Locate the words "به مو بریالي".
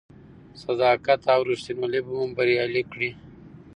2.05-2.83